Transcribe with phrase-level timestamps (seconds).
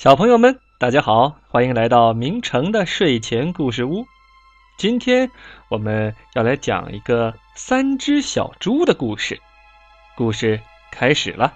[0.00, 4.06] 小朋友们，大家好，欢迎来到明成的睡前故事屋。
[4.78, 5.30] 今天
[5.68, 9.38] 我们要来讲一个三只小猪的故事。
[10.16, 10.58] 故事
[10.90, 11.52] 开始了。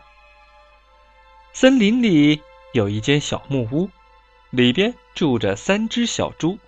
[1.55, 2.43] 森林里
[2.75, 3.89] 有一间小木屋，
[4.51, 6.59] 里边住着三只小猪。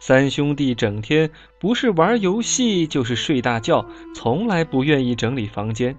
[0.00, 3.84] 三兄弟整天不是玩游戏就是睡大觉，
[4.14, 5.94] 从来不愿意整理房间。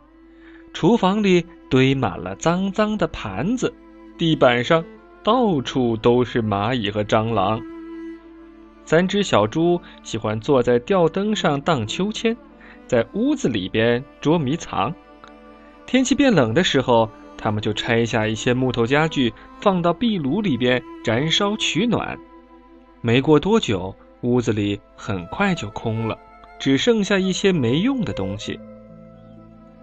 [0.74, 3.72] 厨房里堆满了脏脏的盘子，
[4.18, 4.84] 地板上。
[5.24, 7.62] 到处都是蚂蚁和蟑螂。
[8.86, 12.36] 三只小猪喜欢坐在吊灯上荡秋千，
[12.86, 14.94] 在屋子里边捉迷藏。
[15.86, 22.20] 天气变冷的时候，他们就拆下一些木头家具，放到壁炉里边燃烧取暖。
[23.00, 26.18] 没过多久，屋子里很快就空了，
[26.60, 28.60] 只剩下一些没用的东西。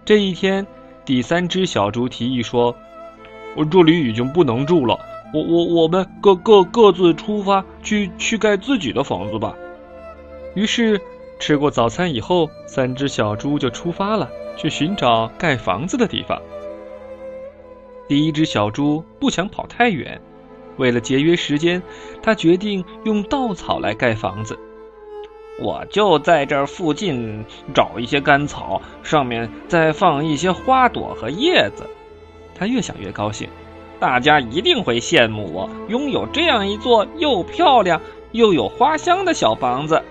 [0.05, 0.65] 这一天，
[1.05, 2.75] 第三只小猪提议说
[3.57, 4.99] ：“我这里已经不能住了。”
[5.33, 9.55] 我我我们各各各自出发去去盖自己的房子吧。
[10.55, 10.99] 于是
[11.39, 16.41] 吃过早餐以后，三只小猪就出发了，去寻找盖房子的地方。
[18.07, 20.21] 第一只小猪不想跑太远，
[20.75, 21.81] 为了节约时间，
[22.21, 24.59] 他决定用稻草来盖房子。
[25.61, 31.87] 我就在这附近找一些干草，上面再放一些花朵和叶子。
[32.53, 33.47] 他越想越高兴。
[34.01, 40.01] 大家一定会羡慕我拥有这样一座又漂亮又有花香的小房子。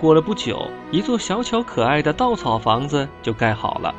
[0.00, 3.94] 过了不久，一座小巧可爱的稻草房子就盖好了。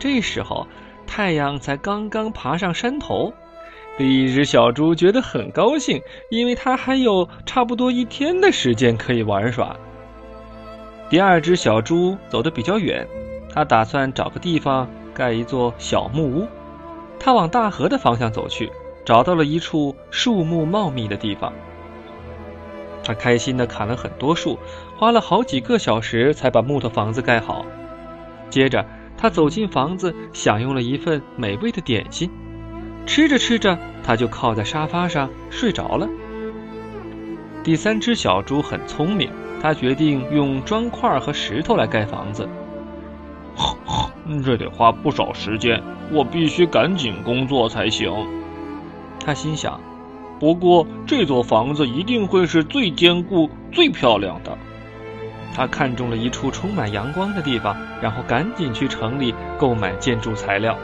[0.00, 0.66] 这时候，
[1.06, 3.32] 太阳才刚刚爬上山头，
[3.96, 9.76] 第一只小猪觉得很高兴，因为它还有差不多一天的时间可以玩耍。
[11.08, 13.06] 第二只小猪走得比较远，
[13.54, 16.48] 它打算找个地方盖一座小木屋。
[17.18, 18.70] 他往大河的方向走去，
[19.04, 21.52] 找到了一处树木茂密的地方。
[23.02, 24.58] 他开心地砍了很多树，
[24.96, 27.64] 花了好几个小时才把木头房子盖好。
[28.48, 32.30] 接着，他走进房子，享用了一份美味的点心。
[33.06, 36.08] 吃着吃着，他就靠在沙发上睡着了。
[37.62, 39.30] 第三只小猪很聪明，
[39.60, 42.48] 他决定用砖块和石头来盖房子。
[44.44, 48.12] 这得花不少时间，我必须赶紧工作才行。
[49.20, 49.80] 他心想。
[50.40, 54.58] 不过这座房子一定会是最坚固、最漂亮的。
[55.54, 60.76] 他看中了一处充满阳光的地方，然后赶紧去城里购买建筑材料。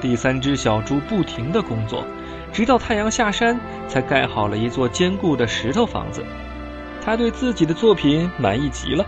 [0.00, 2.04] 第三只小猪不停地工作，
[2.52, 6.24] 直到太阳下山，才盖好了一座坚固的石头房子。
[7.04, 9.04] 他对自己的作品满意极了。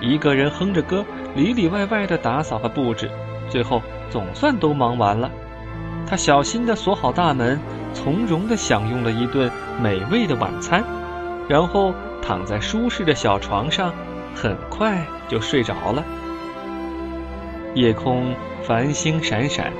[0.00, 3.10] 一个人哼着歌，里里外外的打扫和布置，
[3.48, 5.30] 最后总算都忙完了。
[6.06, 7.58] 他小心地锁好大门，
[7.92, 9.50] 从容地享用了一顿
[9.82, 10.84] 美味的晚餐，
[11.48, 13.92] 然后躺在舒适的小床上，
[14.34, 16.04] 很快就睡着了。
[17.74, 19.72] 夜空繁星闪闪，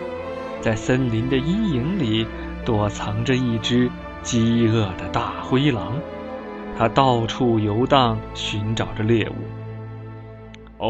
[0.60, 2.26] 在森林的阴影里
[2.64, 3.88] 躲藏着一只
[4.22, 6.00] 饥饿的大灰狼，
[6.76, 9.34] 它到处游荡，寻找着猎物。
[10.78, 10.86] 哦，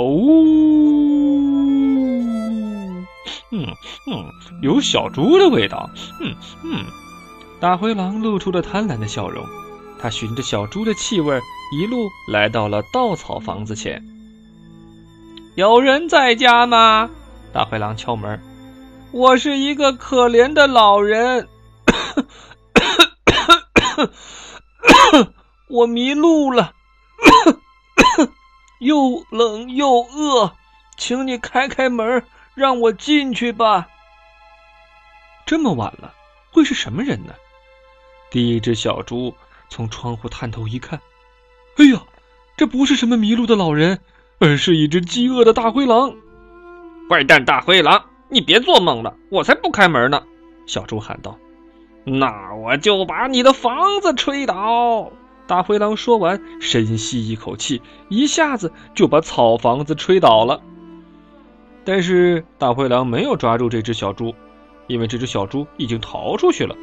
[3.50, 3.66] 嗯
[4.06, 4.24] 嗯，
[4.62, 5.88] 有小猪的味道。
[6.20, 6.34] 嗯
[6.64, 6.84] 嗯，
[7.60, 9.44] 大灰狼露出了贪婪的笑容。
[9.98, 11.40] 他循着小猪的气味，
[11.72, 14.02] 一路来到了稻草房子前。
[15.54, 17.08] 有人在家吗？
[17.52, 18.42] 大灰狼敲门。
[19.12, 21.48] 我是一个可怜的老人，
[25.70, 26.72] 我迷路了。
[28.84, 30.52] 又冷又饿，
[30.98, 32.22] 请你开开门，
[32.54, 33.88] 让我进去吧。
[35.46, 36.12] 这么晚了，
[36.52, 37.32] 会是什么人呢？
[38.30, 39.34] 第一只小猪
[39.70, 41.00] 从窗户探头一看，
[41.78, 42.02] 哎呀，
[42.58, 44.00] 这不是什么迷路的老人，
[44.38, 46.14] 而是一只饥饿的大灰狼！
[47.08, 50.22] 坏蛋大灰狼，你别做梦了，我才不开门呢！
[50.66, 51.38] 小猪喊道
[52.04, 55.10] ：“那我就把你的房子吹倒。”
[55.46, 60.60] 大灰狼说完，深吸一口气，一下子就把草房子吹倒了。
[61.84, 64.34] 但是大灰狼没有抓住这只小猪，
[64.86, 66.74] 因为这只小猪已经逃出去了。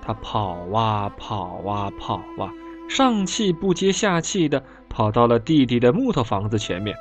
[0.00, 2.50] 它跑啊跑啊跑啊，
[2.88, 6.96] 上气不接下气的跑到了弟弟的木头房子前面。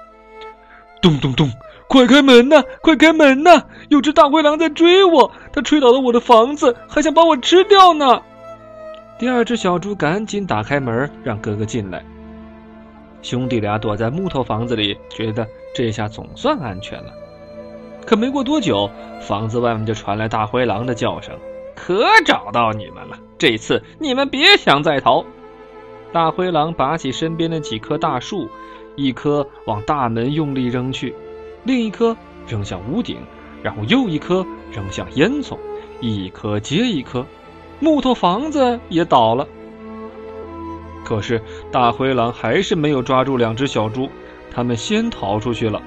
[1.01, 1.49] 咚咚咚！
[1.87, 2.61] 快开门呐！
[2.81, 3.63] 快开门呐！
[3.89, 8.21] 有只大灰狼在追我，它吹倒了我的房子，还想把我吃掉呢。
[9.19, 12.01] 第二只小猪赶紧打开门，让哥哥进来。
[13.21, 15.45] 兄弟俩躲在木头房子里，觉得
[15.75, 17.11] 这下总算安全了。
[18.05, 18.89] 可没过多久，
[19.19, 21.37] 房子外面就传来大灰狼的叫声
[21.75, 23.19] ：“可找到你们了！
[23.37, 25.25] 这次你们别想再逃！”
[26.13, 28.49] 大灰狼拔起身边的几棵大树，
[28.95, 31.13] 一棵往大门用力扔去，
[31.65, 32.15] 另一棵
[32.47, 33.17] 扔向屋顶，
[33.61, 35.57] 然后又一棵扔向烟囱，
[35.99, 37.25] 一棵接一棵，
[37.79, 39.47] 木头房子也倒了。
[41.05, 41.41] 可是
[41.71, 44.09] 大灰狼还是没有抓住两只小猪，
[44.53, 45.81] 他们先逃出去了。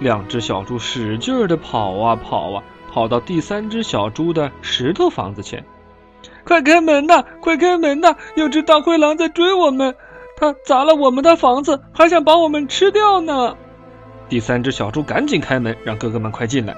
[0.00, 5.64] 两只小猪使劲儿的跑啊跑啊，跑到第三只小猪的石头房子前。
[6.44, 7.24] 快开门呐！
[7.40, 8.16] 快开门呐！
[8.34, 9.94] 有只大灰狼在追我们，
[10.36, 13.56] 它砸了我们的房子，还想把我们吃掉呢！
[14.28, 16.74] 第三只小猪赶紧开门，让哥哥们快进来。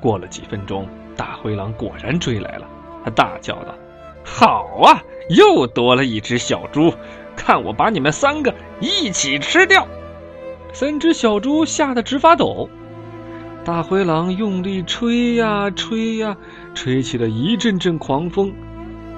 [0.00, 0.86] 过了几分钟，
[1.16, 2.66] 大灰狼果然追来了，
[3.04, 3.74] 他大叫道
[4.24, 6.92] ：“好啊，又多了一只小猪，
[7.36, 9.86] 看我把你们三个一起吃掉！”
[10.72, 12.68] 三只小猪吓得直发抖。
[13.64, 16.36] 大灰狼用力吹呀吹呀，
[16.74, 18.52] 吹起了一阵阵狂风，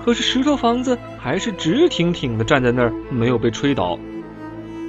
[0.05, 3.99] 可是石头房子还是直挺挺的站在那儿，没有被吹倒。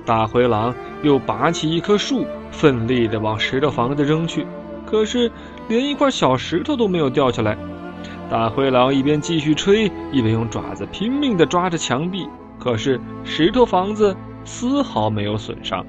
[0.06, 4.45] 大灰狼又拔起一棵树，奋力的往石头房子扔去，
[4.86, 5.31] 可是
[5.67, 7.57] 连一块小石头都没有掉下来。
[8.29, 12.27] 大灰狼一边继续吹，一边用爪子拼命的抓着墙壁，
[12.59, 15.85] 可是石头房子丝毫没有损伤。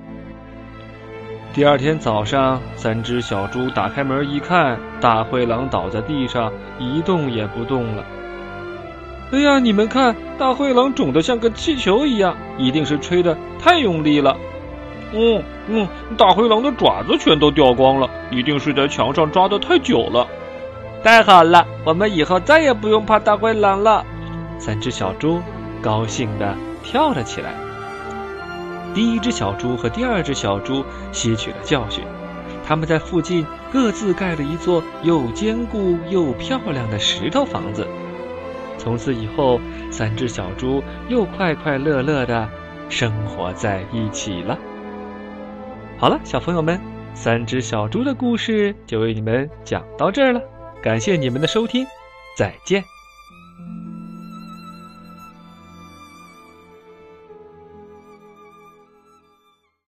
[1.52, 8.04] 第二天早上，三只小猪打开门一看，大灰狼倒在地上，一动也不动了。
[9.32, 14.36] 哎呀，你们看，大灰狼肿得像个气球一样，一定是吹得太用力了。
[15.12, 20.26] 嗯嗯，大灰狼的爪子全都掉光了，一定是在墙上抓的太久了。
[21.02, 24.04] 太好了，我们以后再也不用怕大灰狼了。
[24.58, 25.40] 三只小猪
[25.80, 27.54] 高兴地跳了起来。
[28.94, 32.04] 第一只小猪和第二只小猪吸取了教训，
[32.66, 37.86] 他们在附近各自盖了一座又坚固又漂亮的石头房子。
[38.76, 42.48] 从此以后，三只小猪又快快乐乐的
[42.88, 44.58] 生活在一起了。
[46.00, 46.80] 好了，小朋友们，
[47.12, 50.40] 三只小猪的故事就为你们讲到这儿了。
[50.80, 51.84] 感谢你们的收听，
[52.36, 52.84] 再见。